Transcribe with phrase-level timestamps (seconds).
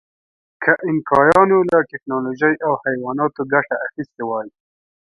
[0.63, 4.47] که اینکایانو له ټکنالوژۍ او حیواناتو ګټه اخیستې وای.